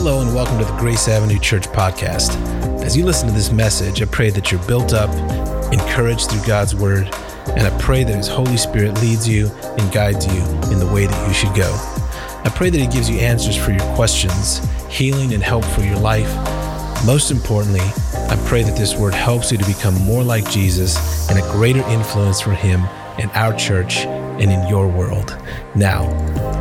[0.00, 2.30] Hello, and welcome to the Grace Avenue Church podcast.
[2.84, 5.10] As you listen to this message, I pray that you're built up,
[5.72, 7.12] encouraged through God's word,
[7.48, 10.40] and I pray that His Holy Spirit leads you and guides you
[10.70, 11.68] in the way that you should go.
[12.44, 15.98] I pray that He gives you answers for your questions, healing and help for your
[15.98, 16.32] life.
[17.04, 21.40] Most importantly, I pray that this word helps you to become more like Jesus and
[21.40, 22.84] a greater influence for Him
[23.18, 25.36] in our church and in your world.
[25.74, 26.06] Now,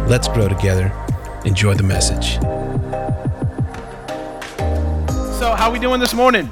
[0.07, 0.91] let's grow together.
[1.45, 2.39] Enjoy the message.
[5.37, 6.49] So, how we doing this morning?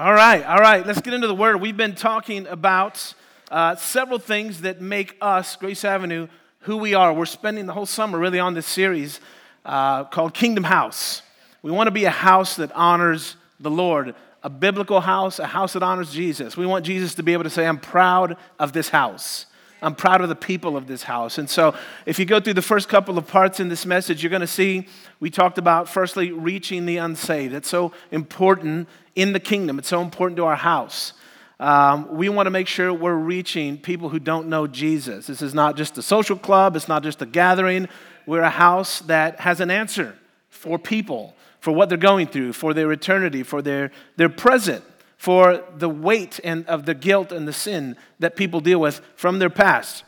[0.00, 0.84] All right, all right.
[0.84, 1.60] Let's get into the word.
[1.60, 3.14] We've been talking about
[3.52, 6.26] uh, several things that make us, Grace Avenue,
[6.62, 7.14] who we are.
[7.14, 9.20] We're spending the whole summer really on this series
[9.64, 11.22] uh, called Kingdom House.
[11.62, 15.74] We want to be a house that honors the Lord, a biblical house, a house
[15.74, 16.56] that honors Jesus.
[16.56, 19.46] We want Jesus to be able to say, I'm proud of this house.
[19.84, 21.36] I'm proud of the people of this house.
[21.36, 21.74] And so,
[22.06, 24.46] if you go through the first couple of parts in this message, you're going to
[24.46, 24.88] see
[25.20, 27.54] we talked about, firstly, reaching the unsaved.
[27.54, 31.12] It's so important in the kingdom, it's so important to our house.
[31.60, 35.28] Um, we want to make sure we're reaching people who don't know Jesus.
[35.28, 37.88] This is not just a social club, it's not just a gathering.
[38.26, 40.16] We're a house that has an answer
[40.48, 44.82] for people, for what they're going through, for their eternity, for their, their present
[45.24, 49.38] for the weight and of the guilt and the sin that people deal with from
[49.38, 50.04] their past.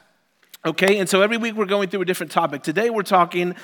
[0.62, 2.62] Okay, and so every week we're going through a different topic.
[2.62, 3.54] Today we're talking,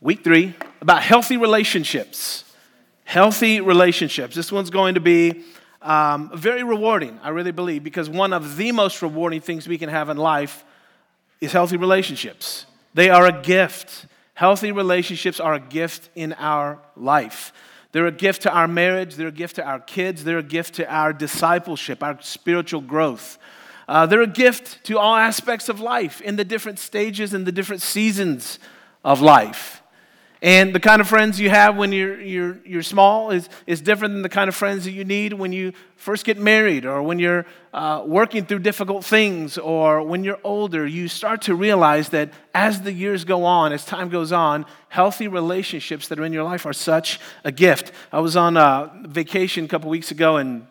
[0.00, 2.44] week three, about healthy relationships.
[3.02, 4.36] Healthy relationships.
[4.36, 5.42] This one's going to be
[5.82, 9.88] um, very rewarding, I really believe, because one of the most rewarding things we can
[9.88, 10.64] have in life
[11.40, 12.66] is healthy relationships.
[12.94, 14.06] They are a gift.
[14.34, 17.52] Healthy relationships are a gift in our life.
[17.98, 20.74] They're a gift to our marriage, they're a gift to our kids, they're a gift
[20.74, 23.38] to our discipleship, our spiritual growth.
[23.88, 27.50] Uh, they're a gift to all aspects of life in the different stages and the
[27.50, 28.60] different seasons
[29.04, 29.77] of life.
[30.40, 34.14] And the kind of friends you have when you're, you're, you're small is, is different
[34.14, 37.18] than the kind of friends that you need when you first get married or when
[37.18, 37.44] you're
[37.74, 40.86] uh, working through difficult things or when you're older.
[40.86, 45.26] You start to realize that as the years go on, as time goes on, healthy
[45.26, 47.90] relationships that are in your life are such a gift.
[48.12, 50.68] I was on a vacation a couple weeks ago and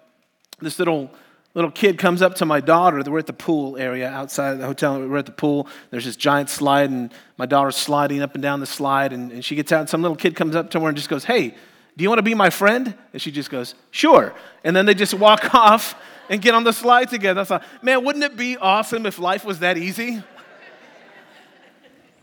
[0.62, 1.12] this little
[1.58, 3.02] little kid comes up to my daughter.
[3.10, 5.00] We're at the pool area outside the hotel.
[5.00, 5.68] We're at the pool.
[5.90, 9.12] There's this giant slide, and my daughter's sliding up and down the slide.
[9.12, 11.10] And, and she gets out, and some little kid comes up to her and just
[11.10, 11.50] goes, Hey,
[11.98, 12.94] do you want to be my friend?
[13.12, 14.36] And she just goes, Sure.
[14.64, 17.42] And then they just walk off and get on the slide together.
[17.42, 20.22] I thought, Man, wouldn't it be awesome if life was that easy?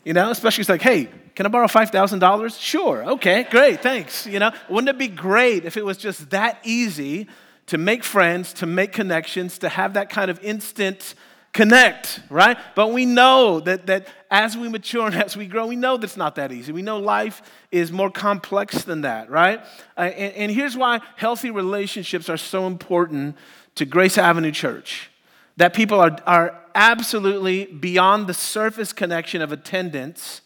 [0.04, 2.60] You know, especially it's like, Hey, can I borrow $5,000?
[2.60, 3.04] Sure.
[3.14, 3.82] Okay, great.
[3.82, 4.28] Thanks.
[4.28, 7.26] You know, wouldn't it be great if it was just that easy?
[7.66, 11.14] To make friends, to make connections, to have that kind of instant
[11.54, 12.58] connect, right?
[12.74, 16.16] But we know that, that as we mature and as we grow, we know that's
[16.16, 16.72] not that easy.
[16.72, 19.60] We know life is more complex than that, right?
[19.96, 23.36] Uh, and, and here's why healthy relationships are so important
[23.76, 25.10] to Grace Avenue Church
[25.56, 30.40] that people are, are absolutely beyond the surface connection of attendance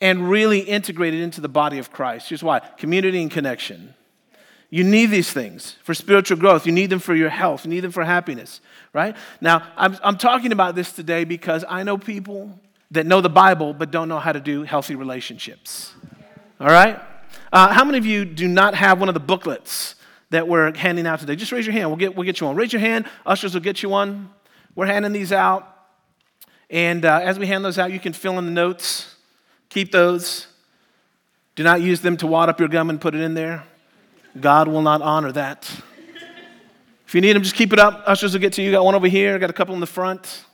[0.00, 2.28] and really integrated into the body of Christ.
[2.28, 3.94] Here's why community and connection.
[4.70, 6.64] You need these things for spiritual growth.
[6.64, 7.64] You need them for your health.
[7.64, 8.60] You need them for happiness,
[8.92, 9.16] right?
[9.40, 12.58] Now, I'm, I'm talking about this today because I know people
[12.92, 15.92] that know the Bible but don't know how to do healthy relationships.
[16.60, 17.00] All right?
[17.52, 19.96] Uh, how many of you do not have one of the booklets
[20.30, 21.34] that we're handing out today?
[21.34, 21.88] Just raise your hand.
[21.88, 22.54] We'll get, we'll get you one.
[22.54, 23.06] Raise your hand.
[23.26, 24.30] Ushers will get you one.
[24.76, 25.66] We're handing these out.
[26.68, 29.16] And uh, as we hand those out, you can fill in the notes.
[29.68, 30.46] Keep those.
[31.56, 33.64] Do not use them to wad up your gum and put it in there.
[34.38, 35.70] God will not honor that.
[37.06, 38.04] If you need them, just keep it up.
[38.06, 38.70] Ushers will get to you.
[38.70, 40.44] Got one over here, got a couple in the front.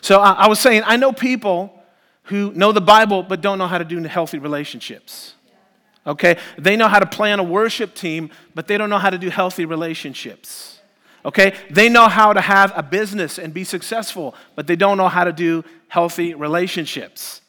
[0.00, 1.72] So I, I was saying, I know people
[2.24, 5.34] who know the Bible but don't know how to do healthy relationships.
[6.06, 6.38] Okay?
[6.58, 9.30] They know how to plan a worship team, but they don't know how to do
[9.30, 10.80] healthy relationships.
[11.24, 11.54] Okay?
[11.70, 15.24] They know how to have a business and be successful, but they don't know how
[15.24, 17.42] to do healthy relationships.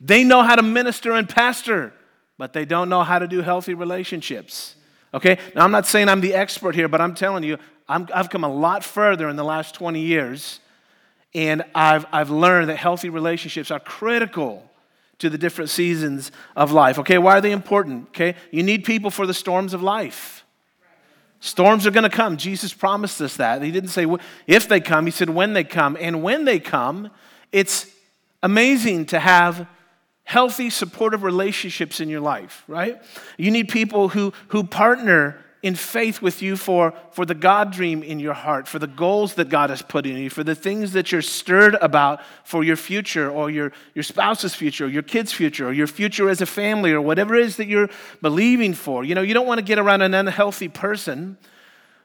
[0.00, 1.92] They know how to minister and pastor,
[2.38, 4.76] but they don't know how to do healthy relationships.
[5.12, 5.38] Okay?
[5.54, 7.58] Now, I'm not saying I'm the expert here, but I'm telling you,
[7.88, 10.60] i have come a lot further in the last 20 years,
[11.34, 14.70] and I've, I've learned that healthy relationships are critical
[15.18, 16.98] to the different seasons of life.
[17.00, 17.18] Okay?
[17.18, 18.08] Why are they important?
[18.08, 18.36] Okay?
[18.50, 20.44] You need people for the storms of life.
[21.40, 22.36] Storms are going to come.
[22.36, 23.62] Jesus promised us that.
[23.62, 24.06] He didn't say
[24.46, 25.96] if they come, He said when they come.
[26.00, 27.10] And when they come,
[27.52, 27.90] it's
[28.42, 29.68] amazing to have
[30.28, 33.02] healthy, supportive relationships in your life, right?
[33.38, 38.02] You need people who, who partner in faith with you for, for the God dream
[38.02, 40.92] in your heart, for the goals that God has put in you, for the things
[40.92, 45.32] that you're stirred about for your future or your, your spouse's future or your kid's
[45.32, 47.88] future or your future as a family or whatever it is that you're
[48.20, 49.04] believing for.
[49.04, 51.38] You know, you don't want to get around an unhealthy person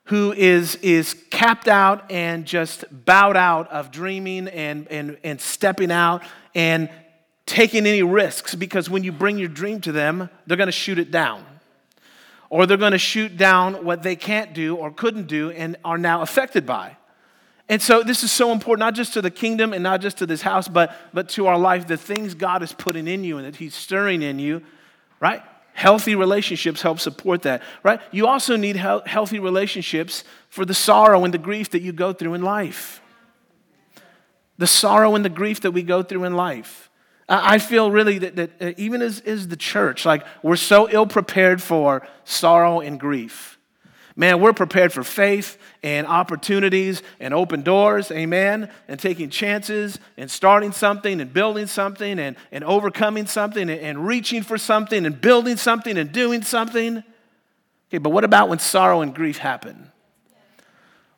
[0.05, 5.91] who is, is capped out and just bowed out of dreaming and, and, and stepping
[5.91, 6.23] out
[6.55, 6.89] and
[7.45, 10.99] taking any risks because when you bring your dream to them, they're going to shoot
[10.99, 11.45] it down
[12.53, 15.97] or they're going to shoot down what they can't do or couldn't do and are
[15.97, 16.95] now affected by.
[17.67, 20.27] And so this is so important, not just to the kingdom and not just to
[20.27, 23.47] this house, but, but to our life, the things God is putting in you and
[23.47, 24.61] that He's stirring in you,
[25.19, 25.41] right?
[25.73, 27.99] Healthy relationships help support that, right?
[28.11, 32.13] You also need he- healthy relationships for the sorrow and the grief that you go
[32.13, 33.01] through in life.
[34.59, 36.91] The sorrow and the grief that we go through in life.
[37.29, 41.07] I feel really that, that uh, even as, as the church, like we're so ill
[41.07, 43.57] prepared for sorrow and grief.
[44.15, 50.29] Man, we're prepared for faith and opportunities and open doors, amen, and taking chances and
[50.29, 55.19] starting something and building something and, and overcoming something and, and reaching for something and
[55.19, 57.03] building something and doing something.
[57.89, 59.91] Okay, but what about when sorrow and grief happen?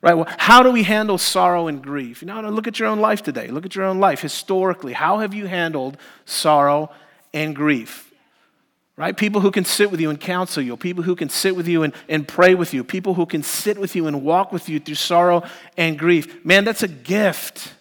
[0.02, 0.14] Right?
[0.14, 2.22] Well, how do we handle sorrow and grief?
[2.22, 3.48] You know, look at your own life today.
[3.48, 4.92] Look at your own life historically.
[4.92, 6.90] How have you handled sorrow
[7.32, 8.12] and grief?
[8.96, 9.16] Right?
[9.16, 11.82] People who can sit with you and counsel you, people who can sit with you
[11.82, 14.80] and, and pray with you, people who can sit with you and walk with you
[14.80, 15.42] through sorrow
[15.76, 16.44] and grief.
[16.44, 17.74] Man, that's a gift.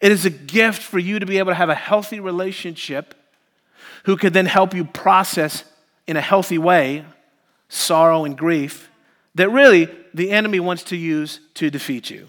[0.00, 3.14] It is a gift for you to be able to have a healthy relationship
[4.04, 5.64] who could then help you process
[6.06, 7.04] in a healthy way
[7.68, 8.88] sorrow and grief
[9.36, 12.28] that really the enemy wants to use to defeat you.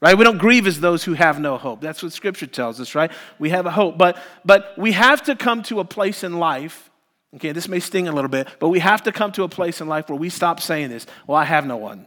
[0.00, 0.16] Right?
[0.16, 1.80] We don't grieve as those who have no hope.
[1.80, 3.10] That's what scripture tells us, right?
[3.38, 3.96] We have a hope.
[3.96, 6.90] But but we have to come to a place in life,
[7.36, 9.80] okay, this may sting a little bit, but we have to come to a place
[9.80, 12.06] in life where we stop saying this, well, I have no one.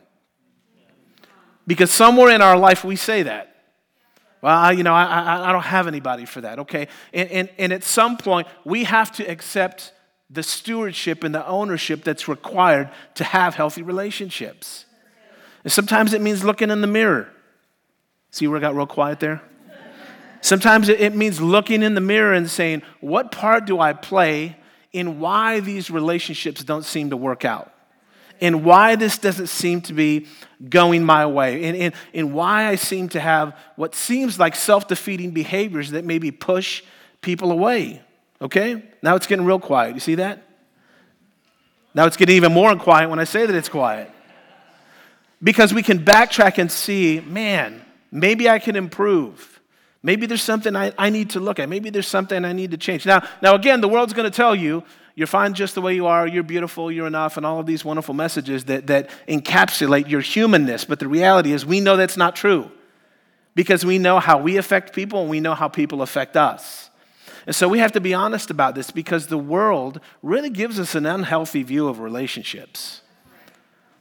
[1.65, 3.55] Because somewhere in our life we say that.
[4.41, 6.87] Well, I, you know, I, I, I don't have anybody for that, okay?
[7.11, 9.91] And, and, and at some point, we have to accept
[10.29, 14.85] the stewardship and the ownership that's required to have healthy relationships.
[15.63, 17.29] And sometimes it means looking in the mirror.
[18.31, 19.41] See where it got real quiet there?
[20.41, 24.55] Sometimes it means looking in the mirror and saying, What part do I play
[24.93, 27.73] in why these relationships don't seem to work out?
[28.39, 30.27] And why this doesn't seem to be
[30.69, 31.63] going my way?
[31.63, 36.05] And, and, and why I seem to have what seems like self defeating behaviors that
[36.05, 36.83] maybe push
[37.21, 38.01] people away?
[38.41, 38.83] Okay?
[39.01, 39.93] Now it's getting real quiet.
[39.93, 40.43] You see that?
[41.93, 44.11] Now it's getting even more quiet when I say that it's quiet.
[45.41, 49.59] Because we can backtrack and see, man, maybe I can improve.
[50.03, 51.69] Maybe there's something I, I need to look at.
[51.69, 53.05] Maybe there's something I need to change.
[53.05, 54.83] Now, now again, the world's going to tell you
[55.15, 57.83] you're fine just the way you are, you're beautiful, you're enough, and all of these
[57.83, 60.85] wonderful messages that, that encapsulate your humanness.
[60.85, 62.69] But the reality is, we know that's not true
[63.55, 66.86] because we know how we affect people and we know how people affect us.
[67.47, 70.95] And so we have to be honest about this because the world really gives us
[70.95, 73.01] an unhealthy view of relationships.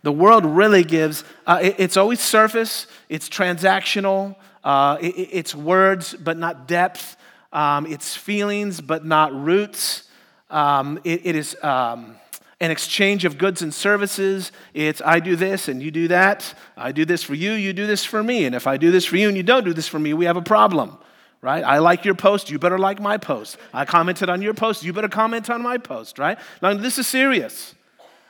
[0.03, 4.35] The world really gives, uh, it, it's always surface, it's transactional,
[4.65, 7.17] uh, it, it's words but not depth,
[7.53, 10.03] um, it's feelings but not roots.
[10.51, 12.17] Um, it, it is um,
[12.61, 14.51] an exchange of goods and services.
[14.75, 16.53] It's I do this and you do that.
[16.77, 18.45] I do this for you, you do this for me.
[18.45, 20.25] And if I do this for you and you don't do this for me, we
[20.25, 20.99] have a problem
[21.47, 21.63] right?
[21.63, 23.57] I like your post, you better like my post.
[23.73, 26.37] I commented on your post, you better comment on my post, right?
[26.61, 27.77] Now, this is serious.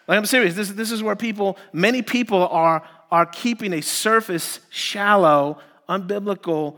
[0.07, 0.55] Like, I'm serious.
[0.55, 6.77] This, this is where people, many people are, are keeping a surface, shallow, unbiblical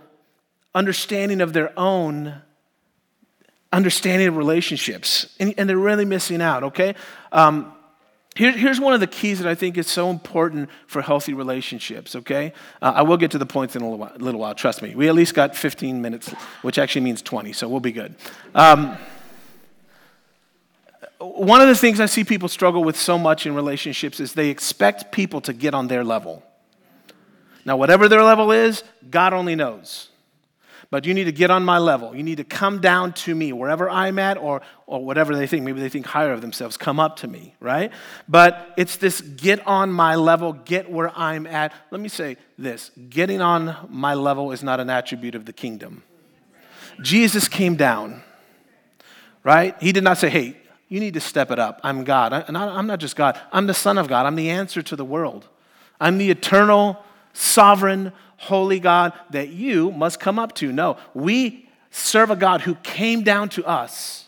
[0.77, 2.41] understanding of their own
[3.73, 5.35] understanding of relationships.
[5.41, 6.95] And, and they're really missing out, okay?
[7.33, 7.75] Um,
[8.35, 12.15] here, here's one of the keys that I think is so important for healthy relationships,
[12.15, 12.53] okay?
[12.81, 14.95] Uh, I will get to the points in a little while, little while, trust me.
[14.95, 16.31] We at least got 15 minutes,
[16.63, 18.15] which actually means 20, so we'll be good.
[18.55, 18.97] Um,
[21.19, 24.51] one of the things I see people struggle with so much in relationships is they
[24.51, 26.45] expect people to get on their level.
[27.65, 30.11] Now, whatever their level is, God only knows
[30.91, 32.17] but you need to get on my level.
[32.17, 35.65] You need to come down to me wherever I'm at or, or whatever they think.
[35.65, 36.79] Maybe they think higher of themselves.
[36.79, 37.93] Come up to me, right?
[38.27, 41.73] But it's this get on my level, get where I'm at.
[41.91, 46.05] Let me say this getting on my level is not an attribute of the kingdom.
[47.03, 48.23] Jesus came down,
[49.45, 49.77] right?
[49.81, 50.57] He did not say, hey,
[50.89, 51.81] you need to step it up.
[51.85, 52.33] I'm God.
[52.33, 54.25] And I'm not just God, I'm the Son of God.
[54.25, 55.47] I'm the answer to the world.
[56.01, 57.05] I'm the eternal,
[57.35, 60.73] sovereign, holy God that you must come up to.
[60.73, 64.27] No, we serve a God who came down to us,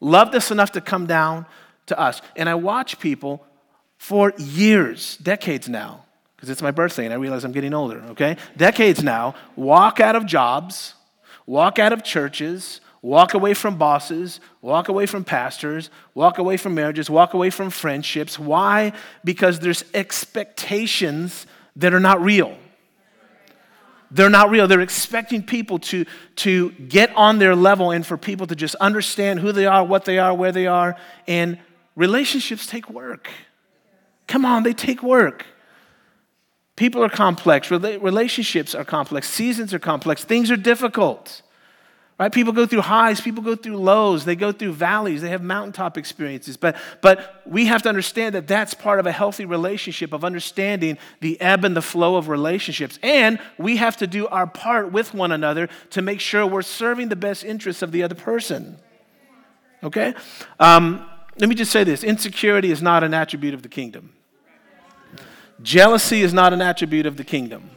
[0.00, 1.46] loved us enough to come down
[1.86, 2.20] to us.
[2.36, 3.44] And I watch people
[3.96, 6.04] for years, decades now,
[6.36, 8.36] because it's my birthday and I realize I'm getting older, okay?
[8.56, 10.94] Decades now, walk out of jobs,
[11.46, 16.74] walk out of churches, walk away from bosses, walk away from pastors, walk away from
[16.74, 18.38] marriages, walk away from friendships.
[18.38, 18.92] Why?
[19.24, 22.56] Because there's expectations that are not real.
[24.10, 24.68] They're not real.
[24.68, 26.04] They're expecting people to,
[26.36, 30.04] to get on their level and for people to just understand who they are, what
[30.04, 30.96] they are, where they are.
[31.26, 31.58] And
[31.96, 33.28] relationships take work.
[34.26, 35.46] Come on, they take work.
[36.76, 41.40] People are complex, relationships are complex, seasons are complex, things are difficult.
[42.18, 42.32] Right?
[42.32, 45.98] People go through highs, people go through lows, they go through valleys, they have mountaintop
[45.98, 46.56] experiences.
[46.56, 50.96] But, but we have to understand that that's part of a healthy relationship, of understanding
[51.20, 52.98] the ebb and the flow of relationships.
[53.02, 57.10] And we have to do our part with one another to make sure we're serving
[57.10, 58.78] the best interests of the other person.
[59.82, 60.14] Okay?
[60.58, 61.06] Um,
[61.38, 64.14] let me just say this insecurity is not an attribute of the kingdom,
[65.62, 67.72] jealousy is not an attribute of the kingdom.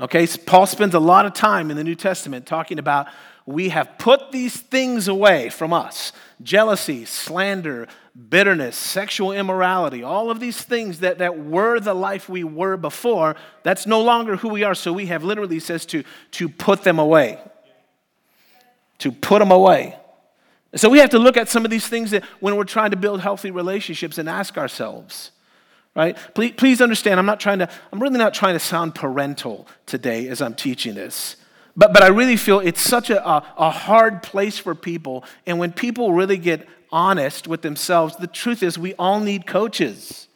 [0.00, 0.26] Okay?
[0.26, 3.06] Paul spends a lot of time in the New Testament talking about
[3.46, 7.86] we have put these things away from us jealousy, slander,
[8.28, 13.36] bitterness, sexual immorality, all of these things that, that were the life we were before,
[13.62, 14.74] that's no longer who we are.
[14.74, 17.38] So we have literally says to, to put them away.
[18.98, 19.96] To put them away.
[20.74, 22.96] So we have to look at some of these things that when we're trying to
[22.96, 25.30] build healthy relationships and ask ourselves,
[25.94, 26.16] right?
[26.34, 30.28] Please, please understand, I'm not trying to, I'm really not trying to sound parental today
[30.28, 31.36] as I'm teaching this.
[31.76, 35.24] But, but I really feel it's such a, a, a hard place for people.
[35.46, 40.28] And when people really get honest with themselves, the truth is we all need coaches.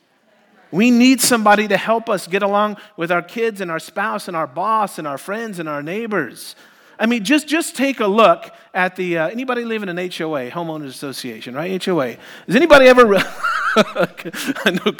[0.70, 4.36] We need somebody to help us get along with our kids and our spouse and
[4.36, 6.56] our boss and our friends and our neighbors.
[6.98, 10.50] I mean, just, just take a look at the, uh, anybody live in an HOA,
[10.50, 11.82] homeowners association, right?
[11.84, 12.16] HOA.
[12.46, 13.04] Has anybody ever,
[14.64, 14.96] I know,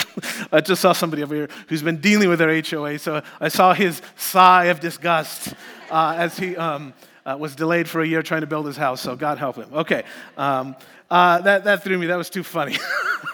[0.53, 3.73] I just saw somebody over here who's been dealing with their HOA, so I saw
[3.73, 5.55] his sigh of disgust
[5.91, 6.93] uh, as he um,
[7.25, 9.71] uh, was delayed for a year trying to build his house, so God help him.
[9.73, 10.05] Okay,
[10.37, 10.77] um,
[11.11, 12.77] uh, that, that threw me, that was too funny.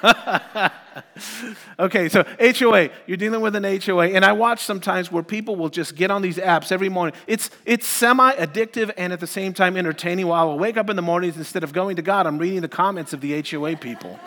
[1.78, 5.70] okay, so HOA, you're dealing with an HOA, and I watch sometimes where people will
[5.70, 7.16] just get on these apps every morning.
[7.26, 10.28] It's, it's semi addictive and at the same time entertaining.
[10.28, 12.68] While I wake up in the mornings, instead of going to God, I'm reading the
[12.68, 14.20] comments of the HOA people.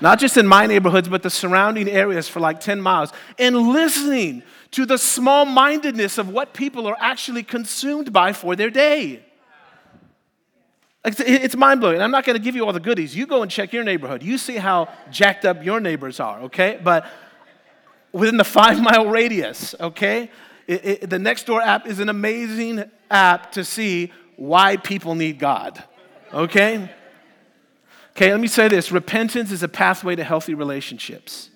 [0.00, 4.42] Not just in my neighborhoods, but the surrounding areas for like 10 miles, and listening
[4.72, 9.22] to the small mindedness of what people are actually consumed by for their day.
[11.04, 12.00] It's mind blowing.
[12.00, 13.16] I'm not going to give you all the goodies.
[13.16, 14.22] You go and check your neighborhood.
[14.22, 16.78] You see how jacked up your neighbors are, okay?
[16.82, 17.06] But
[18.12, 20.30] within the five mile radius, okay?
[20.68, 25.82] It, it, the Nextdoor app is an amazing app to see why people need God,
[26.32, 26.88] okay?
[28.16, 31.48] Okay, let me say this repentance is a pathway to healthy relationships.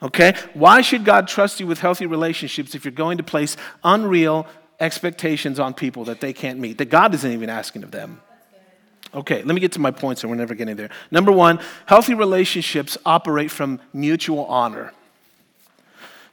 [0.00, 0.34] Okay?
[0.54, 4.46] Why should God trust you with healthy relationships if you're going to place unreal
[4.78, 8.20] expectations on people that they can't meet, that God isn't even asking of them?
[9.14, 10.90] Okay, let me get to my points, and we're never getting there.
[11.10, 14.92] Number one, healthy relationships operate from mutual honor.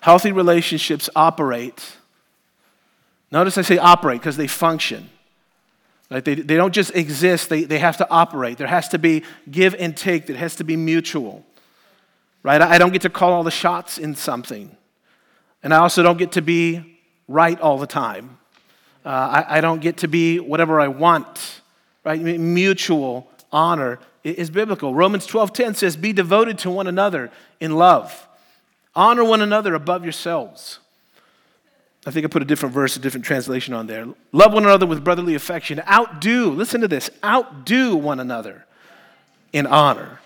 [0.02, 1.96] Healthy relationships operate,
[3.32, 5.10] notice I say operate because they function.
[6.10, 6.24] Right?
[6.24, 8.58] They, they don't just exist, they, they have to operate.
[8.58, 11.46] There has to be give and take, there has to be mutual.
[12.44, 12.62] Right?
[12.62, 14.76] I don't get to call all the shots in something.
[15.64, 18.38] And I also don't get to be right all the time.
[19.04, 19.10] Uh,
[19.48, 21.62] I, I don't get to be whatever I want
[22.06, 22.22] right?
[22.22, 24.96] Mutual honor is biblical.
[24.96, 28.28] Romans 12:10 says, "Be devoted to one another in love.
[28.96, 30.80] Honor one another above yourselves."
[32.06, 34.08] I think I put a different verse, a different translation on there.
[34.32, 35.82] Love one another with brotherly affection.
[35.90, 38.66] Outdo, listen to this, outdo one another
[39.52, 40.20] in honor.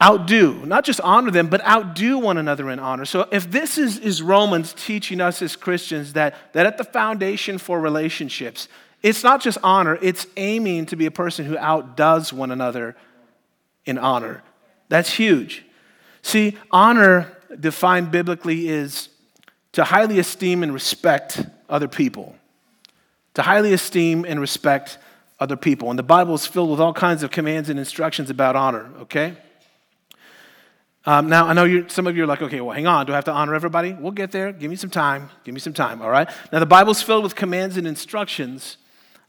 [0.00, 3.04] Outdo, not just honor them, but outdo one another in honor.
[3.04, 7.58] So if this is, is Romans teaching us as Christians that, that at the foundation
[7.58, 8.68] for relationships
[9.02, 12.96] it's not just honor, it's aiming to be a person who outdoes one another
[13.84, 14.42] in honor.
[14.88, 15.64] That's huge.
[16.22, 19.08] See, honor defined biblically is
[19.78, 22.34] to highly esteem and respect other people.
[23.34, 24.98] To highly esteem and respect
[25.38, 25.90] other people.
[25.90, 29.36] And the Bible is filled with all kinds of commands and instructions about honor, okay?
[31.06, 33.06] Um, now, I know some of you are like, okay, well, hang on.
[33.06, 33.92] Do I have to honor everybody?
[33.92, 34.50] We'll get there.
[34.50, 35.30] Give me some time.
[35.44, 36.28] Give me some time, all right?
[36.52, 38.78] Now, the Bible's filled with commands and instructions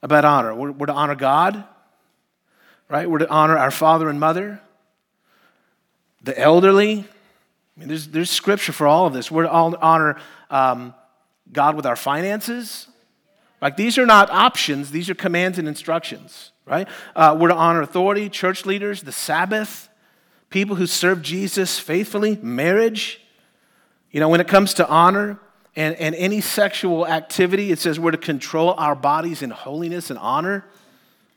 [0.01, 0.56] about honor.
[0.56, 1.63] We're, we're to honor God,
[2.89, 3.08] right?
[3.08, 4.62] We're to honor our father and mother,
[6.24, 7.06] the elderly.
[7.77, 9.29] I mean, there's, there's scripture for all of this.
[9.29, 10.18] We're to honor
[10.50, 10.94] um,
[11.51, 12.88] God with our finances.
[13.62, 16.88] Like, these are not options, these are commands and instructions, right?
[17.15, 19.89] Uh, we're to honor authority, church leaders, the Sabbath,
[20.50, 23.22] people who serve Jesus faithfully, marriage.
[24.12, 25.39] You know, when it comes to honor
[25.75, 30.18] and, and any sexual activity, it says we're to control our bodies in holiness and
[30.20, 30.65] honor.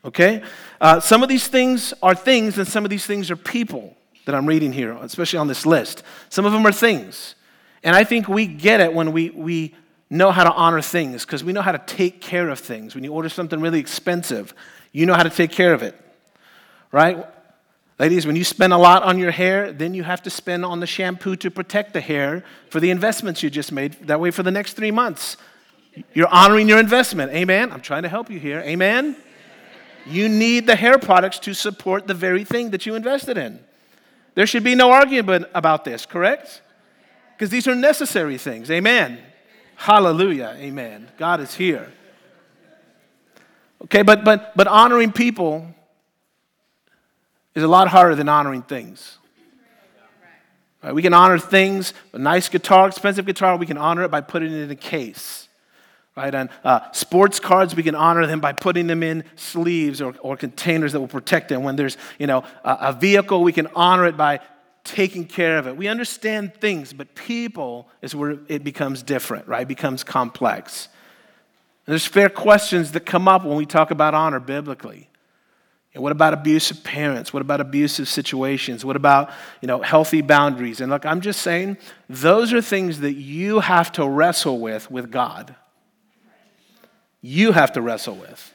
[0.05, 0.43] Okay?
[0.81, 4.35] Uh, some of these things are things, and some of these things are people that
[4.35, 6.03] I'm reading here, especially on this list.
[6.29, 7.35] Some of them are things.
[7.83, 9.75] And I think we get it when we, we
[10.09, 12.95] know how to honor things because we know how to take care of things.
[12.95, 14.55] When you order something really expensive,
[14.93, 15.99] you know how to take care of it,
[16.93, 17.27] right?
[17.99, 20.81] Ladies, when you spend a lot on your hair, then you have to spend on
[20.81, 23.95] the shampoo to protect the hair for the investments you just made.
[24.07, 25.37] That way, for the next three months,
[26.15, 27.33] you're honoring your investment.
[27.33, 27.71] Amen?
[27.71, 28.61] I'm trying to help you here.
[28.61, 29.17] Amen?
[30.07, 33.61] You need the hair products to support the very thing that you invested in.
[34.35, 36.63] There should be no argument about this, correct?
[37.35, 38.71] Because these are necessary things.
[38.71, 39.19] Amen.
[39.77, 40.55] Hallelujah.
[40.59, 41.09] Amen.
[41.19, 41.93] God is here.
[43.85, 45.67] Okay, but but but honoring people
[47.55, 49.19] is a lot harder than honoring things.
[50.83, 54.21] Right, we can honor things, a nice guitar, expensive guitar, we can honor it by
[54.21, 55.49] putting it in a case.
[56.17, 56.35] Right?
[56.35, 60.37] And uh, sports cards, we can honor them by putting them in sleeves or, or
[60.37, 61.63] containers that will protect them.
[61.63, 64.41] When there's you know, a, a vehicle, we can honor it by
[64.85, 65.77] taking care of it.
[65.77, 69.63] We understand things, but people is where it becomes different, right?
[69.63, 70.89] It becomes complex.
[71.87, 75.09] And there's fair questions that come up when we talk about honor biblically.
[75.95, 77.35] And what about abusive parents?
[77.35, 78.85] What about abusive situations?
[78.85, 80.81] What about, you know, healthy boundaries?
[80.81, 81.77] And look, I'm just saying
[82.09, 85.55] those are things that you have to wrestle with with God.
[87.21, 88.55] You have to wrestle with.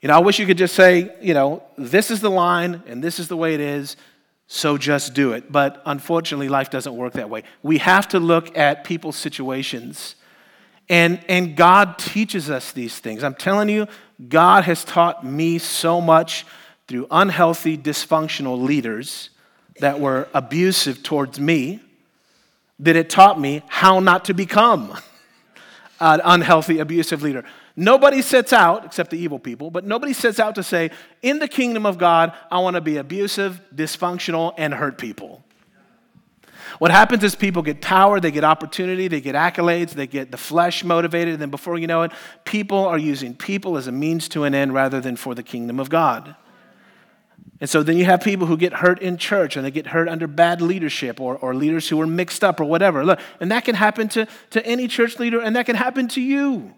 [0.00, 3.02] You know, I wish you could just say, you know, this is the line and
[3.02, 3.96] this is the way it is
[4.54, 5.50] so just do it.
[5.50, 7.42] But unfortunately, life doesn't work that way.
[7.62, 10.14] We have to look at people's situations.
[10.90, 13.24] And, and God teaches us these things.
[13.24, 13.86] I'm telling you,
[14.28, 16.44] God has taught me so much
[16.86, 19.30] through unhealthy, dysfunctional leaders
[19.80, 21.80] that were abusive towards me
[22.78, 24.94] that it taught me how not to become
[25.98, 27.42] an unhealthy, abusive leader.
[27.74, 30.90] Nobody sets out, except the evil people, but nobody sets out to say,
[31.22, 35.42] in the kingdom of God, I want to be abusive, dysfunctional, and hurt people.
[36.78, 40.36] What happens is people get power, they get opportunity, they get accolades, they get the
[40.36, 42.12] flesh motivated, and then before you know it,
[42.44, 45.80] people are using people as a means to an end rather than for the kingdom
[45.80, 46.36] of God.
[47.60, 50.08] And so then you have people who get hurt in church and they get hurt
[50.08, 53.04] under bad leadership or, or leaders who are mixed up or whatever.
[53.04, 56.20] Look, and that can happen to, to any church leader and that can happen to
[56.20, 56.74] you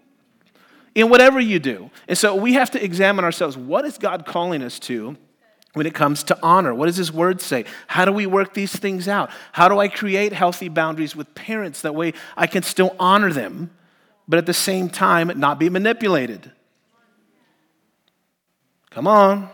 [0.95, 1.91] in whatever you do.
[2.07, 3.57] And so we have to examine ourselves.
[3.57, 5.17] What is God calling us to?
[5.73, 6.73] when it comes to honor.
[6.73, 7.65] What does His Word say?
[7.87, 9.29] How do we work these things out?
[9.51, 11.81] How do I create healthy boundaries with parents?
[11.81, 13.71] That way I can still honor them,
[14.25, 16.49] but at the same time not be manipulated.
[18.89, 19.49] Come on.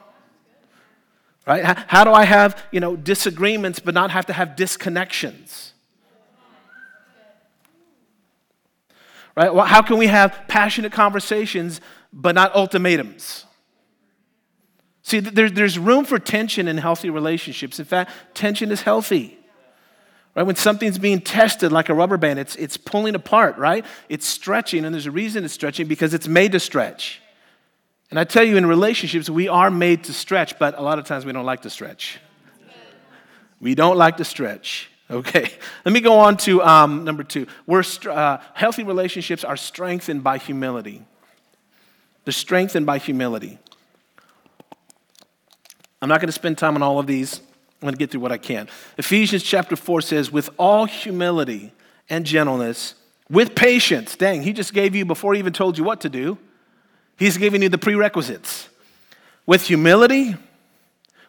[1.48, 1.64] Right?
[1.88, 5.71] How do I have, you know, disagreements but not have to have disconnections?
[9.36, 9.54] Right?
[9.54, 13.46] Well, how can we have passionate conversations but not ultimatums?
[15.04, 17.80] See, there's room for tension in healthy relationships.
[17.80, 19.38] In fact, tension is healthy.
[20.36, 20.44] Right?
[20.44, 23.86] When something's being tested like a rubber band, it's, it's pulling apart, right?
[24.08, 27.22] It's stretching, and there's a reason it's stretching because it's made to stretch.
[28.10, 31.06] And I tell you, in relationships, we are made to stretch, but a lot of
[31.06, 32.20] times we don't like to stretch.
[33.60, 34.89] We don't like to stretch.
[35.12, 35.52] Okay,
[35.86, 37.45] let me go on to um, number two.
[37.67, 41.04] We're, uh, healthy relationships are strengthened by humility.
[42.24, 43.60] They're strengthened by humility.
[46.02, 47.39] I'm not going to spend time on all of these.
[47.39, 48.69] I'm going to get through what I can.
[48.97, 51.74] Ephesians chapter 4 says, with all humility
[52.10, 52.95] and gentleness,
[53.30, 54.15] with patience.
[54.15, 56.38] Dang, he just gave you, before he even told you what to do,
[57.17, 58.69] he's giving you the prerequisites.
[59.45, 60.36] With humility,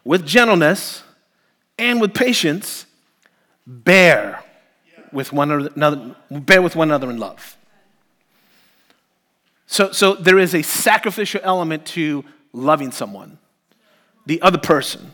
[0.03, 1.03] with gentleness,
[1.77, 2.85] and with patience,
[3.65, 4.43] bear
[5.11, 7.57] with one another, bear with one another in love.
[9.67, 13.39] So, so there is a sacrificial element to loving someone,
[14.25, 15.13] the other person,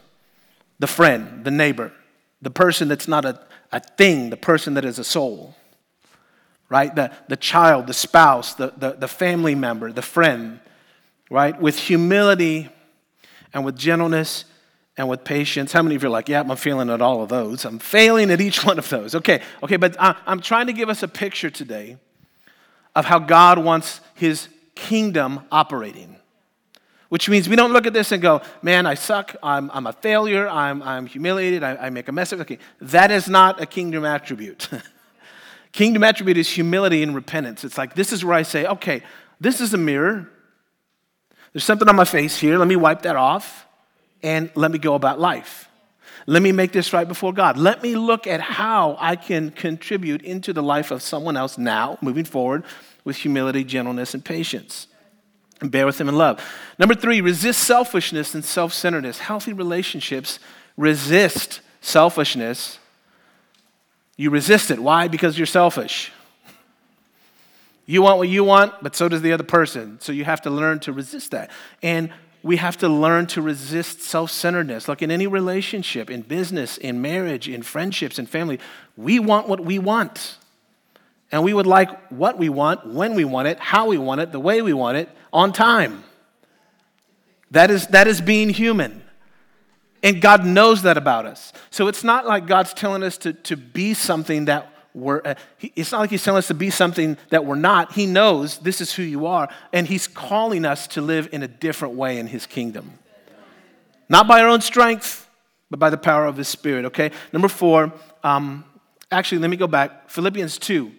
[0.80, 1.94] the friend, the neighbor,
[2.42, 3.40] the person that's not a,
[3.72, 5.56] a thing, the person that is a soul,
[6.70, 6.94] right?
[6.94, 10.60] The, the child, the spouse, the, the, the family member, the friend,
[11.30, 11.60] right?
[11.60, 12.70] With humility
[13.54, 14.46] and with gentleness
[15.00, 15.72] and with patience.
[15.72, 17.64] How many of you are like, yeah, I'm failing at all of those?
[17.64, 19.16] I'm failing at each one of those.
[19.16, 21.98] Okay, okay, but I'm trying to give us a picture today
[22.96, 26.18] of how God wants his kingdom operating.
[27.08, 29.94] Which means we don't look at this and go, man, I suck, I'm, I'm a
[29.94, 32.44] failure, I'm, I'm humiliated, I, I make a mess of it.
[32.44, 34.68] Okay, that is not a kingdom attribute.
[35.72, 37.64] kingdom attribute is humility and repentance.
[37.64, 39.02] It's like, this is where I say, okay,
[39.40, 40.30] this is a mirror.
[41.54, 43.66] There's something on my face here, let me wipe that off
[44.23, 45.67] and let me go about life.
[46.25, 47.58] Let me make this right before God.
[47.58, 51.97] Let me look at how I can contribute into the life of someone else now,
[52.01, 52.63] moving forward,
[53.03, 54.88] with humility, gentleness, and patience.
[55.62, 56.45] And bear with them in love.
[56.77, 59.19] Number three, resist selfishness and self centeredness.
[59.19, 60.39] Healthy relationships
[60.77, 62.79] resist selfishness.
[64.15, 64.79] You resist it.
[64.79, 65.08] Why?
[65.08, 66.12] Because you're selfish.
[67.86, 69.99] You want what you want, but so does the other person.
[69.99, 71.49] So you have to learn to resist that.
[71.82, 74.88] And we have to learn to resist self centeredness.
[74.88, 78.60] Like in any relationship, in business, in marriage, in friendships, in family,
[78.95, 80.38] we want what we want.
[81.32, 84.32] And we would like what we want, when we want it, how we want it,
[84.32, 86.04] the way we want it, on time.
[87.52, 89.04] That is, that is being human.
[90.02, 91.52] And God knows that about us.
[91.69, 95.71] So it's not like God's telling us to, to be something that we're, uh, he,
[95.75, 97.93] it's not like he's telling us to be something that we're not.
[97.93, 101.47] He knows this is who you are, and he's calling us to live in a
[101.47, 102.97] different way in his kingdom.
[104.10, 105.30] Not by our own strength,
[105.69, 107.12] but by the power of his spirit, okay?
[107.32, 108.65] Number four, um,
[109.12, 110.10] actually, let me go back.
[110.10, 110.91] Philippians 2.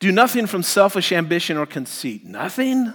[0.00, 2.24] Do nothing from selfish ambition or conceit.
[2.24, 2.92] Nothing?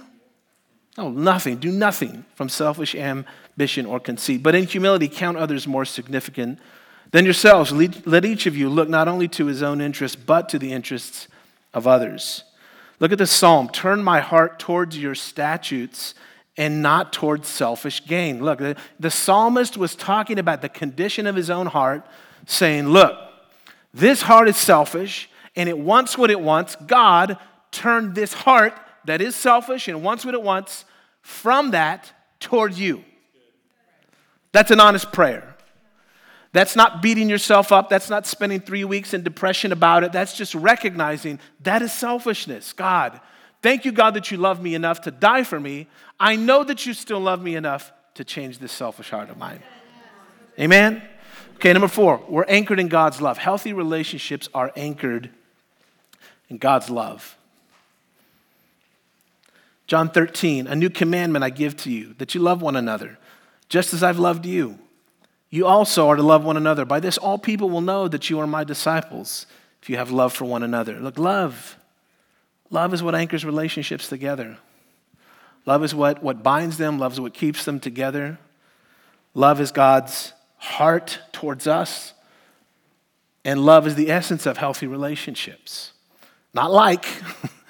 [0.96, 1.56] No, nothing.
[1.56, 6.60] Do nothing from selfish ambition or conceit, but in humility count others more significant
[7.12, 10.58] then yourselves, let each of you look not only to his own interests, but to
[10.58, 11.26] the interests
[11.74, 12.44] of others.
[13.00, 16.14] Look at this psalm turn my heart towards your statutes
[16.56, 18.44] and not towards selfish gain.
[18.44, 22.06] Look, the, the psalmist was talking about the condition of his own heart,
[22.46, 23.16] saying, Look,
[23.94, 26.76] this heart is selfish and it wants what it wants.
[26.86, 27.38] God
[27.72, 28.74] turned this heart
[29.06, 30.84] that is selfish and wants what it wants
[31.22, 33.04] from that towards you.
[34.52, 35.49] That's an honest prayer.
[36.52, 37.88] That's not beating yourself up.
[37.88, 40.12] That's not spending three weeks in depression about it.
[40.12, 42.72] That's just recognizing that is selfishness.
[42.72, 43.20] God,
[43.62, 45.86] thank you, God, that you love me enough to die for me.
[46.18, 49.62] I know that you still love me enough to change this selfish heart of mine.
[50.58, 51.02] Amen?
[51.56, 53.38] Okay, number four, we're anchored in God's love.
[53.38, 55.30] Healthy relationships are anchored
[56.48, 57.36] in God's love.
[59.86, 63.18] John 13, a new commandment I give to you, that you love one another,
[63.68, 64.78] just as I've loved you.
[65.50, 66.84] You also are to love one another.
[66.84, 69.46] By this, all people will know that you are my disciples
[69.82, 70.98] if you have love for one another.
[71.00, 71.76] Look, love.
[72.70, 74.58] Love is what anchors relationships together.
[75.66, 78.38] Love is what, what binds them, love is what keeps them together.
[79.34, 82.14] Love is God's heart towards us.
[83.44, 85.92] And love is the essence of healthy relationships.
[86.54, 87.06] Not like,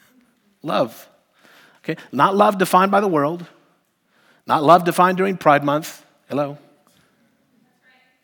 [0.62, 1.08] love.
[1.82, 1.96] Okay?
[2.12, 3.46] Not love defined by the world,
[4.46, 6.04] not love defined during Pride Month.
[6.28, 6.58] Hello?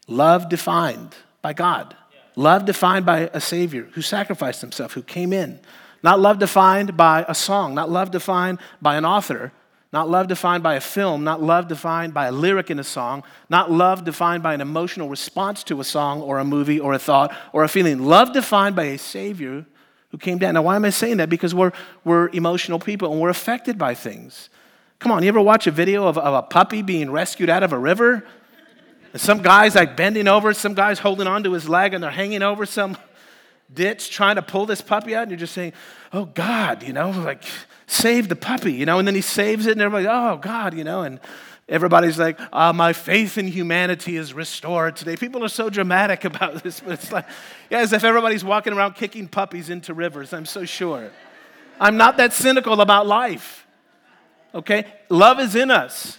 [0.09, 1.97] Love defined by God.
[2.37, 5.59] Love defined by a Savior who sacrificed himself, who came in.
[6.03, 9.53] Not love defined by a song, not love defined by an author,
[9.93, 13.25] not love defined by a film, not love defined by a lyric in a song,
[13.49, 16.99] not love defined by an emotional response to a song or a movie or a
[16.99, 18.05] thought or a feeling.
[18.05, 19.65] Love defined by a Savior
[20.11, 20.55] who came down.
[20.55, 21.31] Now, why am I saying that?
[21.31, 21.73] Because we're,
[22.05, 24.51] we're emotional people and we're affected by things.
[24.99, 27.73] Come on, you ever watch a video of, of a puppy being rescued out of
[27.73, 28.25] a river?
[29.17, 32.43] And some guys like bending over, some guys holding onto his leg and they're hanging
[32.43, 32.99] over some
[33.73, 35.23] ditch trying to pull this puppy out.
[35.23, 35.73] And you're just saying,
[36.13, 37.43] oh God, you know, like
[37.87, 38.99] save the puppy, you know.
[38.99, 41.01] And then he saves it and everybody's, oh God, you know.
[41.01, 41.19] And
[41.67, 45.17] everybody's like, oh, my faith in humanity is restored today.
[45.17, 47.25] People are so dramatic about this, but it's like,
[47.71, 51.11] yeah, as if everybody's walking around kicking puppies into rivers, I'm so sure.
[51.81, 53.67] I'm not that cynical about life.
[54.55, 54.85] Okay?
[55.09, 56.19] Love is in us.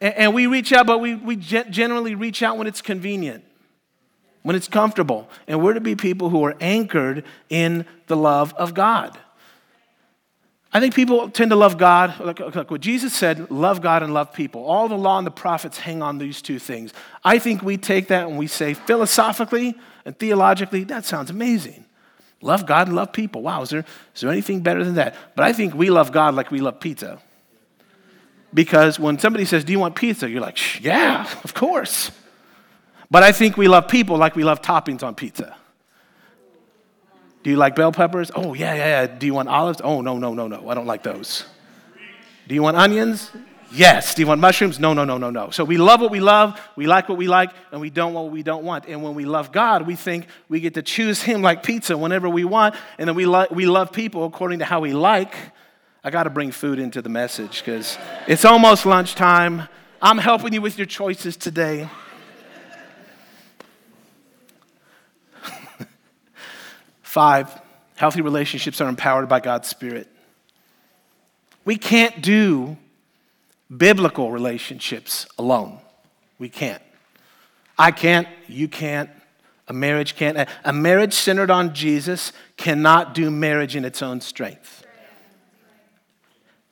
[0.00, 3.44] And we reach out, but we, we generally reach out when it's convenient,
[4.42, 5.28] when it's comfortable.
[5.46, 9.18] And we're to be people who are anchored in the love of God.
[10.72, 14.12] I think people tend to love God, like, like, what Jesus said love God and
[14.12, 14.62] love people.
[14.64, 16.92] All the law and the prophets hang on these two things.
[17.24, 21.86] I think we take that and we say philosophically and theologically, that sounds amazing.
[22.42, 23.40] Love God and love people.
[23.42, 25.14] Wow, is there, is there anything better than that?
[25.34, 27.22] But I think we love God like we love pizza.
[28.56, 30.30] Because when somebody says, Do you want pizza?
[30.30, 32.10] You're like, Yeah, of course.
[33.10, 35.54] But I think we love people like we love toppings on pizza.
[37.44, 38.30] Do you like bell peppers?
[38.34, 39.06] Oh, yeah, yeah, yeah.
[39.06, 39.80] Do you want olives?
[39.84, 40.68] Oh, no, no, no, no.
[40.70, 41.44] I don't like those.
[42.48, 43.30] Do you want onions?
[43.70, 44.14] Yes.
[44.14, 44.80] Do you want mushrooms?
[44.80, 45.50] No, no, no, no, no.
[45.50, 48.24] So we love what we love, we like what we like, and we don't want
[48.24, 48.86] what we don't want.
[48.86, 52.28] And when we love God, we think we get to choose Him like pizza whenever
[52.28, 55.34] we want, and then we, lo- we love people according to how we like
[56.06, 59.66] I got to bring food into the message because it's almost lunchtime.
[60.00, 61.88] I'm helping you with your choices today.
[67.02, 67.60] Five,
[67.96, 70.06] healthy relationships are empowered by God's Spirit.
[71.64, 72.76] We can't do
[73.76, 75.80] biblical relationships alone.
[76.38, 76.84] We can't.
[77.76, 79.10] I can't, you can't,
[79.66, 80.48] a marriage can't.
[80.64, 84.85] A marriage centered on Jesus cannot do marriage in its own strength.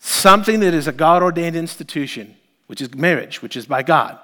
[0.07, 2.37] Something that is a God ordained institution,
[2.67, 4.19] which is marriage, which is by God,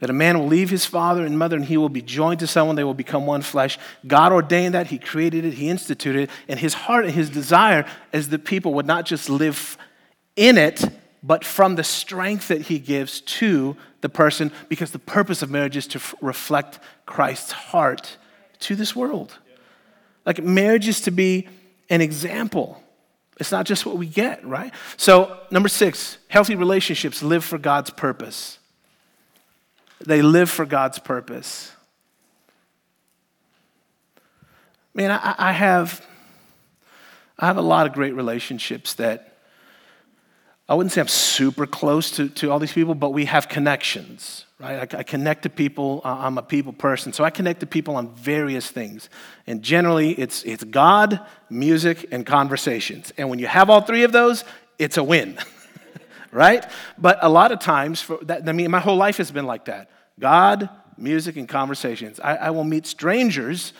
[0.00, 2.48] that a man will leave his father and mother and he will be joined to
[2.48, 3.78] someone, they will become one flesh.
[4.04, 7.86] God ordained that, He created it, He instituted it, and His heart and His desire
[8.12, 9.78] is that people would not just live
[10.34, 10.82] in it,
[11.22, 15.76] but from the strength that He gives to the person, because the purpose of marriage
[15.76, 18.16] is to f- reflect Christ's heart
[18.58, 19.38] to this world.
[20.26, 21.48] Like marriage is to be
[21.88, 22.81] an example.
[23.42, 24.72] It's not just what we get, right?
[24.96, 28.60] So, number six, healthy relationships live for God's purpose.
[29.98, 31.72] They live for God's purpose.
[34.94, 36.06] Man, I, I, have,
[37.36, 39.38] I have a lot of great relationships that
[40.68, 44.44] I wouldn't say I'm super close to, to all these people, but we have connections,
[44.62, 44.94] right?
[44.94, 46.00] I, I connect to people.
[46.04, 49.10] I'm a people person, so I connect to people on various things.
[49.46, 51.20] And generally, it's, it's God,
[51.50, 53.12] music, and conversations.
[53.18, 54.44] And when you have all three of those,
[54.78, 55.38] it's a win.
[56.32, 56.64] right?
[56.96, 59.66] But a lot of times, for that, I mean, my whole life has been like
[59.66, 62.20] that God, music, and conversations.
[62.20, 63.72] I, I will meet strangers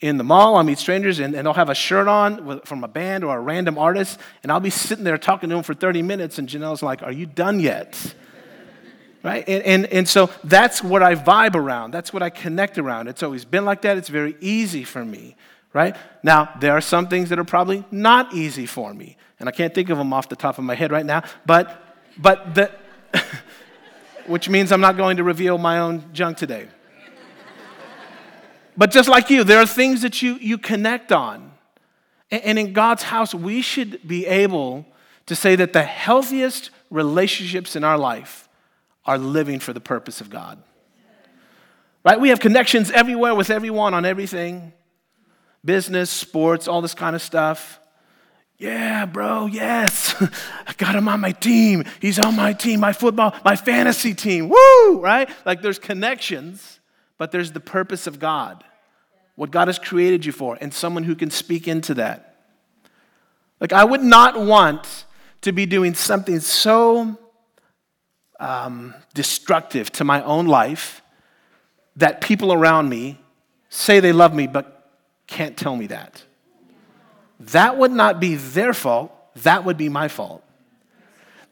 [0.00, 0.56] in the mall.
[0.56, 3.36] I'll meet strangers and, and they'll have a shirt on with, from a band or
[3.36, 6.48] a random artist, and I'll be sitting there talking to them for 30 minutes, and
[6.48, 8.14] Janelle's like, Are you done yet?
[9.22, 9.44] Right?
[9.48, 11.92] And, and, and so that's what I vibe around.
[11.92, 13.08] That's what I connect around.
[13.08, 13.96] It's always been like that.
[13.96, 15.36] It's very easy for me,
[15.72, 15.96] right?
[16.22, 19.74] Now, there are some things that are probably not easy for me, and I can't
[19.74, 21.84] think of them off the top of my head right now, but
[22.18, 22.70] but the,
[24.26, 26.68] which means I'm not going to reveal my own junk today.
[28.76, 31.52] but just like you, there are things that you, you connect on.
[32.30, 34.84] And, and in God's house, we should be able
[35.26, 38.47] to say that the healthiest relationships in our life
[39.08, 40.62] are living for the purpose of God.
[42.04, 42.20] Right?
[42.20, 44.74] We have connections everywhere with everyone on everything
[45.64, 47.80] business, sports, all this kind of stuff.
[48.58, 50.14] Yeah, bro, yes.
[50.66, 51.84] I got him on my team.
[52.00, 54.48] He's on my team, my football, my fantasy team.
[54.48, 55.28] Woo, right?
[55.44, 56.78] Like there's connections,
[57.16, 58.62] but there's the purpose of God,
[59.36, 62.36] what God has created you for, and someone who can speak into that.
[63.58, 65.06] Like I would not want
[65.42, 67.18] to be doing something so
[68.38, 71.02] um, destructive to my own life
[71.96, 73.18] that people around me
[73.68, 74.90] say they love me but
[75.26, 76.22] can't tell me that
[77.40, 80.42] that would not be their fault, that would be my fault.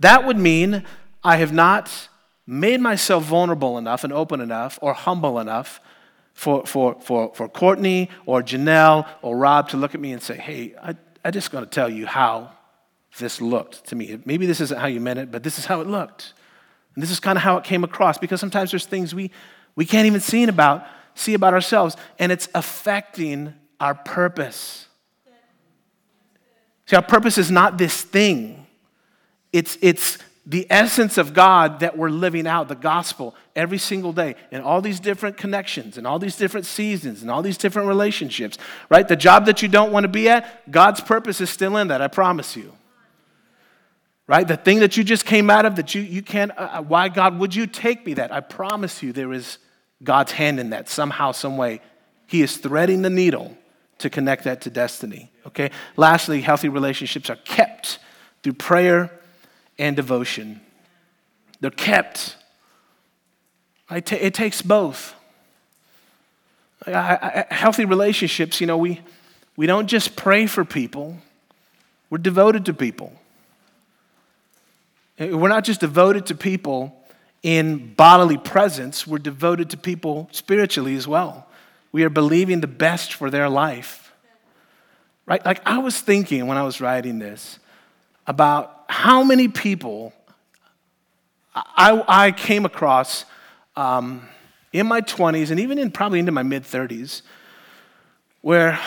[0.01, 0.85] That would mean
[1.23, 2.09] I have not
[2.47, 5.81] made myself vulnerable enough and open enough or humble enough
[6.35, 10.37] for, for, for, for Courtney or Janelle or Rob to look at me and say,
[10.37, 12.53] hey, I, I just got to tell you how
[13.19, 14.19] this looked to me.
[14.25, 16.35] Maybe this isn't how you meant it, but this is how it looked.
[16.97, 19.31] And this is kind of how it came across because sometimes there's things we,
[19.77, 24.89] we can't even see about, see about ourselves, and it's affecting our purpose.
[26.87, 28.67] See, our purpose is not this thing,
[29.53, 34.37] it's, it's the essence of God that we're living out, the gospel, every single day
[34.53, 38.57] in all these different connections and all these different seasons and all these different relationships,
[38.89, 39.09] right?
[39.09, 42.01] The job that you don't want to be at, God's purpose is still in that,
[42.01, 42.73] I promise you.
[44.27, 44.47] Right?
[44.47, 47.09] The thing that you just came out of that you, you can't, uh, uh why,
[47.09, 48.33] God, would you take me that?
[48.33, 49.59] I promise you there is
[50.03, 51.81] God's hand in that somehow, some way.
[52.27, 53.57] He is threading the needle
[53.99, 55.31] to connect that to destiny.
[55.47, 55.71] Okay?
[55.97, 57.99] Lastly, healthy relationships are kept
[58.43, 59.13] through prayer
[59.79, 60.61] and devotion.
[61.61, 62.37] They're kept.
[63.91, 65.15] It takes both.
[66.87, 69.01] Healthy relationships, you know, we,
[69.57, 71.17] we don't just pray for people,
[72.11, 73.13] we're devoted to people.
[75.19, 77.03] We're not just devoted to people
[77.43, 81.47] in bodily presence, we're devoted to people spiritually as well.
[81.93, 84.13] We are believing the best for their life.
[85.27, 85.45] Right?
[85.45, 87.59] Like I was thinking when I was writing this
[88.27, 90.13] about how many people
[91.55, 93.25] I, I came across
[93.77, 94.29] um,
[94.73, 97.23] in my 20s and even in probably into my mid 30s
[98.43, 98.79] where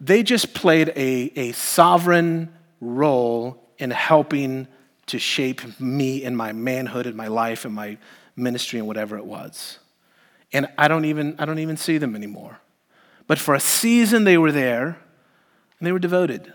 [0.00, 4.68] they just played a, a sovereign role in helping
[5.06, 7.98] to shape me in my manhood and my life and my
[8.36, 9.78] ministry and whatever it was
[10.54, 12.60] and I don't even I don't even see them anymore.
[13.26, 14.86] But for a season they were there
[15.78, 16.50] and they were devoted.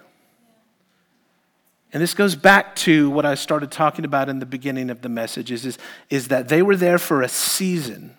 [1.91, 5.09] And this goes back to what I started talking about in the beginning of the
[5.09, 5.77] message is, is,
[6.11, 8.15] is that they were there for a season.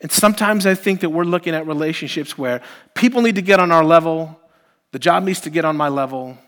[0.00, 2.62] And sometimes I think that we're looking at relationships where
[2.94, 4.40] people need to get on our level,
[4.92, 6.38] the job needs to get on my level,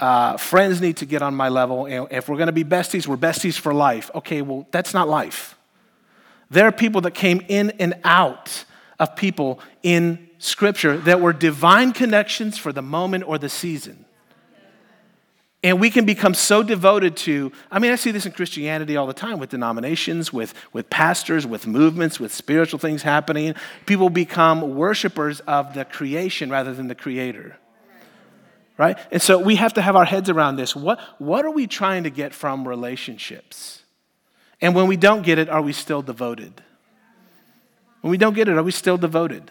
[0.00, 1.86] uh, friends need to get on my level.
[1.86, 4.10] And if we're going to be besties, we're besties for life.
[4.14, 5.56] Okay, well, that's not life.
[6.50, 8.64] There are people that came in and out
[8.98, 14.04] of people in Scripture that were divine connections for the moment or the season.
[15.62, 19.06] And we can become so devoted to, I mean, I see this in Christianity all
[19.06, 23.54] the time with denominations, with, with pastors, with movements, with spiritual things happening.
[23.84, 27.58] People become worshipers of the creation rather than the creator.
[28.80, 28.98] Right?
[29.12, 30.74] And so we have to have our heads around this.
[30.74, 33.82] What, what are we trying to get from relationships?
[34.62, 36.62] And when we don't get it, are we still devoted?
[38.00, 39.50] When we don't get it, are we still devoted?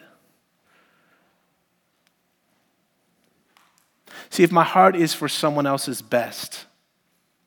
[4.32, 6.66] See, if my heart is for someone else's best,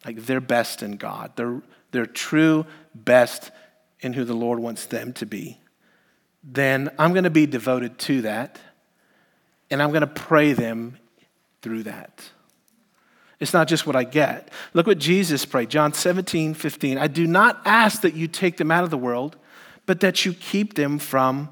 [0.04, 2.64] like their best in God, their, their true
[2.94, 3.50] best
[3.98, 5.58] in who the Lord wants them to be,
[6.44, 8.60] then I'm going to be devoted to that
[9.68, 10.98] and I'm going to pray them
[11.62, 12.30] through that.
[13.40, 14.50] It's not just what I get.
[14.72, 16.98] Look what Jesus prayed, John 17, 15.
[16.98, 19.36] I do not ask that you take them out of the world,
[19.86, 21.48] but that you keep them from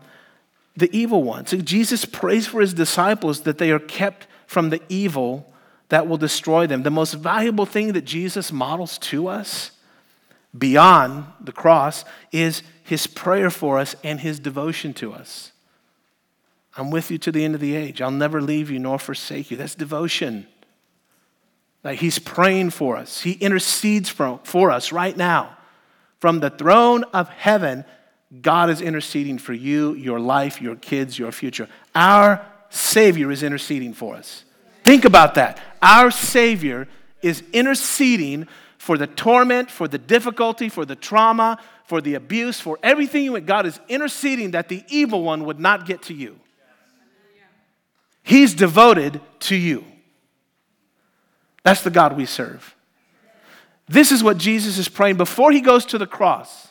[0.76, 1.46] the evil one.
[1.46, 5.52] So Jesus prays for his disciples that they are kept from the evil
[5.88, 6.84] that will destroy them.
[6.84, 9.72] The most valuable thing that Jesus models to us
[10.56, 15.52] beyond the cross is his prayer for us and his devotion to us.
[16.76, 18.00] I'm with you to the end of the age.
[18.00, 19.56] I'll never leave you nor forsake you.
[19.56, 20.46] That's devotion.
[21.82, 25.56] Like he's praying for us, he intercedes for, for us right now.
[26.18, 27.84] From the throne of heaven,
[28.42, 31.68] God is interceding for you, your life, your kids, your future.
[31.94, 34.44] Our Savior is interceding for us.
[34.84, 35.58] Think about that.
[35.80, 36.86] Our Savior
[37.22, 42.78] is interceding for the torment, for the difficulty, for the trauma, for the abuse, for
[42.82, 43.32] everything.
[43.46, 46.38] God is interceding that the evil one would not get to you.
[48.30, 49.84] He's devoted to you.
[51.64, 52.76] That's the God we serve.
[53.88, 56.68] This is what Jesus is praying before he goes to the cross.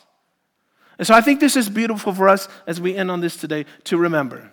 [0.96, 3.66] And so I think this is beautiful for us as we end on this today
[3.84, 4.50] to remember.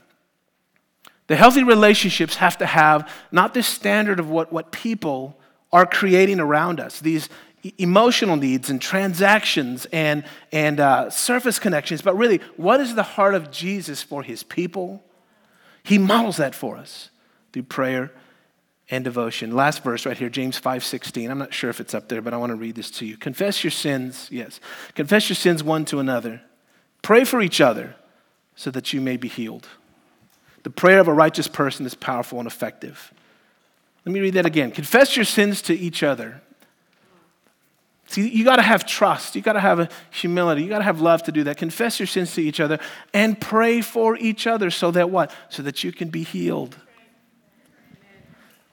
[1.27, 5.39] The healthy relationships have to have not this standard of what, what people
[5.71, 7.29] are creating around us, these
[7.77, 13.33] emotional needs and transactions and, and uh, surface connections, but really, what is the heart
[13.33, 15.05] of Jesus for his people?
[15.87, 17.11] He models that for us
[17.53, 18.11] through prayer
[18.89, 19.55] and devotion.
[19.55, 21.31] Last verse right here, James 5:16.
[21.31, 23.15] I'm not sure if it's up there, but I want to read this to you.
[23.15, 24.59] Confess your sins, yes.
[24.95, 26.41] Confess your sins one to another.
[27.03, 27.95] Pray for each other
[28.53, 29.69] so that you may be healed.
[30.63, 33.13] The prayer of a righteous person is powerful and effective.
[34.05, 34.71] Let me read that again.
[34.71, 36.41] Confess your sins to each other.
[38.07, 39.35] See, you got to have trust.
[39.35, 40.63] You got to have humility.
[40.63, 41.57] You got to have love to do that.
[41.57, 42.79] Confess your sins to each other
[43.13, 45.31] and pray for each other so that what?
[45.49, 46.77] So that you can be healed.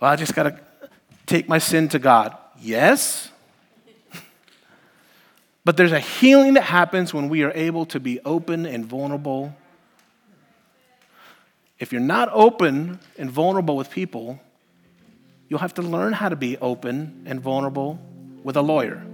[0.01, 0.61] Well, I just got to
[1.27, 2.37] take my sin to God.
[2.61, 3.31] Yes.
[5.67, 9.57] But there's a healing that happens when we are able to be open and vulnerable
[11.79, 14.41] if you're not open and vulnerable with people,
[15.49, 17.99] you'll have to learn how to be open and vulnerable
[18.43, 19.05] with a lawyer.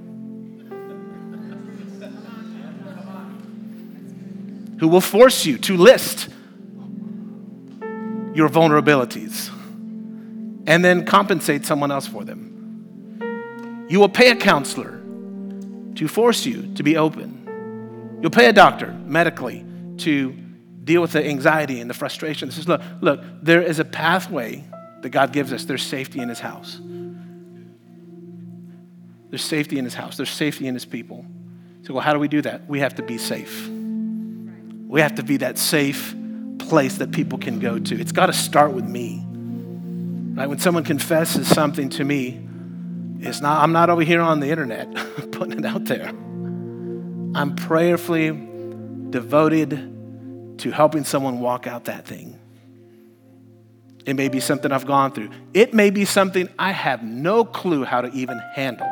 [4.80, 6.28] Who will force you to list
[8.34, 9.50] your vulnerabilities
[10.66, 13.86] and then compensate someone else for them.
[13.88, 15.00] You will pay a counselor
[15.96, 18.18] to force you to be open.
[18.22, 19.64] You'll pay a doctor medically
[19.98, 20.32] to
[20.84, 22.48] deal with the anxiety and the frustration.
[22.48, 24.64] This is look, look, there is a pathway
[25.02, 25.64] that God gives us.
[25.64, 26.80] There's safety in his house.
[29.30, 30.16] There's safety in his house.
[30.16, 31.24] There's safety in his people.
[31.82, 32.68] So, well, how do we do that?
[32.68, 33.70] We have to be safe.
[34.90, 36.16] We have to be that safe
[36.58, 38.00] place that people can go to.
[38.00, 39.24] It's got to start with me.
[40.34, 40.48] Right?
[40.48, 42.44] When someone confesses something to me,
[43.20, 44.92] it's not, I'm not over here on the internet
[45.30, 46.08] putting it out there.
[46.08, 48.30] I'm prayerfully
[49.10, 52.36] devoted to helping someone walk out that thing.
[54.06, 55.30] It may be something I've gone through.
[55.54, 58.90] It may be something I have no clue how to even handle.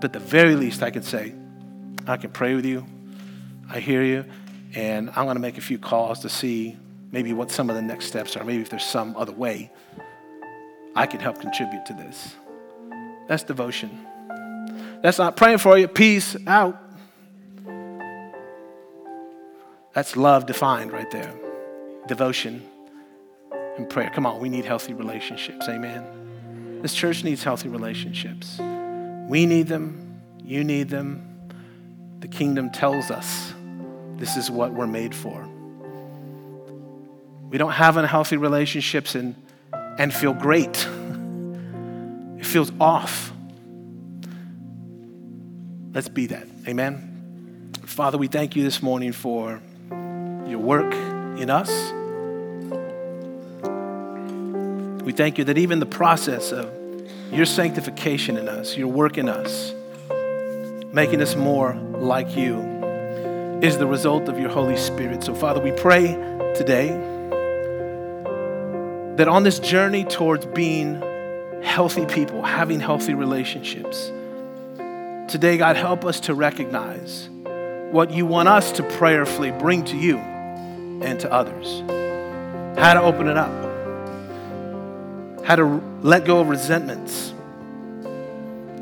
[0.00, 1.34] But at the very least, I can say,
[2.06, 2.86] I can pray with you.
[3.68, 4.24] I hear you.
[4.74, 6.76] And I'm going to make a few calls to see
[7.12, 8.44] maybe what some of the next steps are.
[8.44, 9.70] Maybe if there's some other way
[10.96, 12.34] I can help contribute to this.
[13.26, 14.06] That's devotion.
[15.02, 15.88] That's not praying for you.
[15.88, 16.80] Peace out.
[19.92, 21.32] That's love defined right there
[22.06, 22.62] devotion
[23.78, 24.10] and prayer.
[24.14, 25.68] Come on, we need healthy relationships.
[25.68, 26.80] Amen.
[26.82, 28.58] This church needs healthy relationships.
[29.26, 30.20] We need them.
[30.44, 31.50] You need them.
[32.20, 33.54] The kingdom tells us
[34.16, 35.48] this is what we're made for.
[37.50, 39.34] We don't have unhealthy relationships and,
[39.98, 40.88] and feel great.
[42.36, 43.32] It feels off.
[45.94, 46.46] Let's be that.
[46.68, 47.70] Amen.
[47.84, 50.92] Father, we thank you this morning for your work
[51.40, 51.70] in us.
[55.04, 56.70] We thank you that even the process of
[57.32, 59.72] your sanctification in us, your work in us,
[60.92, 62.73] making us more like you,
[63.62, 65.22] is the result of your Holy Spirit.
[65.22, 66.08] So, Father, we pray
[66.54, 66.88] today
[69.16, 71.02] that on this journey towards being
[71.62, 74.10] healthy people, having healthy relationships,
[75.28, 77.28] today, God, help us to recognize
[77.90, 81.82] what you want us to prayerfully bring to you and to others.
[82.78, 83.64] How to open it up
[85.44, 85.64] how to
[86.00, 87.34] let go of resentments,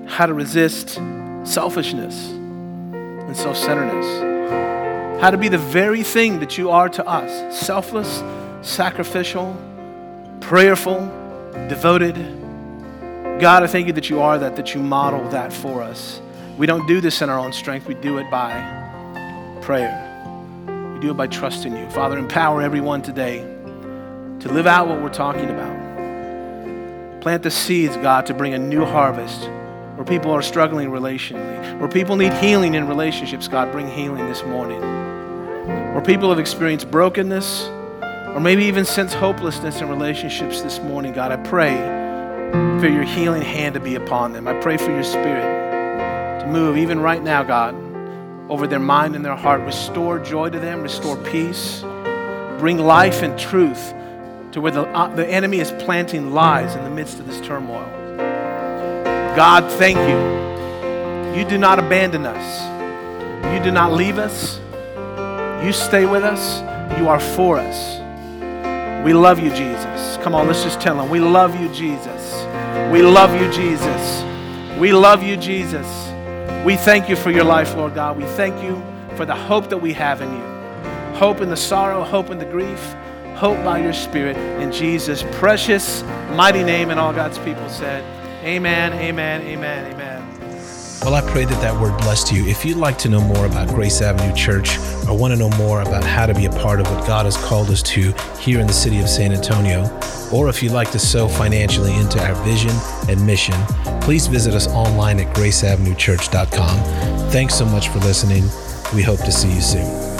[0.06, 1.00] how to resist
[1.42, 4.06] selfishness and self centeredness,
[5.20, 8.22] how to be the very thing that you are to us selfless,
[8.62, 9.56] sacrificial,
[10.40, 11.00] prayerful,
[11.68, 12.16] devoted.
[13.40, 16.20] God, I thank you that you are that, that you model that for us.
[16.58, 18.50] We don't do this in our own strength, we do it by
[19.62, 20.08] prayer.
[20.94, 21.88] We do it by trusting you.
[21.90, 23.38] Father, empower everyone today
[24.40, 27.20] to live out what we're talking about.
[27.20, 29.48] Plant the seeds, God, to bring a new harvest
[30.02, 34.42] where people are struggling relationally, where people need healing in relationships, God, bring healing this
[34.42, 34.80] morning.
[34.80, 37.68] Where people have experienced brokenness,
[38.34, 41.76] or maybe even sense hopelessness in relationships this morning, God, I pray
[42.80, 44.48] for your healing hand to be upon them.
[44.48, 47.72] I pray for your spirit to move even right now, God,
[48.50, 49.60] over their mind and their heart.
[49.60, 51.82] Restore joy to them, restore peace,
[52.58, 53.94] bring life and truth
[54.50, 58.01] to where the, uh, the enemy is planting lies in the midst of this turmoil.
[59.36, 61.38] God, thank you.
[61.38, 64.60] You do not abandon us, you do not leave us.
[65.64, 66.60] You stay with us,
[66.98, 68.00] you are for us.
[69.04, 70.16] We love you, Jesus.
[70.18, 71.08] Come on, let's just tell him.
[71.08, 72.44] We love you, Jesus.
[72.92, 74.24] We love you, Jesus.
[74.78, 75.86] We love you, Jesus.
[76.64, 78.16] We thank you for your life, Lord God.
[78.16, 78.82] We thank you
[79.16, 81.16] for the hope that we have in you.
[81.16, 82.94] Hope in the sorrow, hope in the grief,
[83.34, 86.02] hope by your Spirit in Jesus' precious,
[86.32, 86.90] mighty name.
[86.90, 88.04] And all God's people said,
[88.42, 90.32] Amen, amen, amen, amen.
[91.02, 92.46] Well, I pray that that word blessed you.
[92.46, 94.78] If you'd like to know more about Grace Avenue Church
[95.08, 97.36] or want to know more about how to be a part of what God has
[97.36, 99.88] called us to here in the city of San Antonio,
[100.32, 102.72] or if you'd like to sow financially into our vision
[103.08, 103.54] and mission,
[104.00, 107.30] please visit us online at graceavenuechurch.com.
[107.30, 108.44] Thanks so much for listening.
[108.94, 110.11] We hope to see you soon.